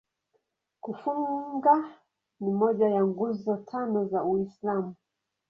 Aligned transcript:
Kufunga 0.81 1.85
ni 2.39 2.51
moja 2.51 2.87
ya 2.89 3.05
Nguzo 3.07 3.57
Tano 3.57 4.05
za 4.05 4.23
Uislamu. 4.23 4.95